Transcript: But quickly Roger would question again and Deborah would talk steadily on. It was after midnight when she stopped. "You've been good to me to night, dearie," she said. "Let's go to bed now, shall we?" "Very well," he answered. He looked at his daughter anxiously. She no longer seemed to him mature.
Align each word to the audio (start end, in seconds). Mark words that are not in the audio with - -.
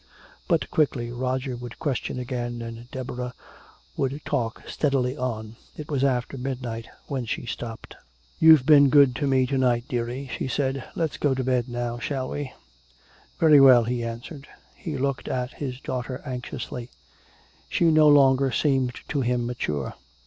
But 0.47 0.71
quickly 0.71 1.11
Roger 1.11 1.55
would 1.55 1.77
question 1.77 2.17
again 2.17 2.63
and 2.63 2.89
Deborah 2.89 3.35
would 3.95 4.19
talk 4.25 4.63
steadily 4.67 5.15
on. 5.15 5.57
It 5.77 5.91
was 5.91 6.03
after 6.03 6.39
midnight 6.39 6.89
when 7.05 7.25
she 7.27 7.45
stopped. 7.45 7.95
"You've 8.39 8.65
been 8.65 8.89
good 8.89 9.15
to 9.17 9.27
me 9.27 9.45
to 9.45 9.59
night, 9.59 9.83
dearie," 9.87 10.31
she 10.35 10.47
said. 10.47 10.83
"Let's 10.95 11.17
go 11.17 11.35
to 11.35 11.43
bed 11.43 11.69
now, 11.69 11.99
shall 11.99 12.29
we?" 12.29 12.51
"Very 13.37 13.61
well," 13.61 13.83
he 13.83 14.03
answered. 14.03 14.47
He 14.75 14.97
looked 14.97 15.27
at 15.27 15.53
his 15.53 15.79
daughter 15.79 16.19
anxiously. 16.25 16.89
She 17.69 17.91
no 17.91 18.07
longer 18.07 18.51
seemed 18.51 18.95
to 19.09 19.21
him 19.21 19.45
mature. 19.45 19.93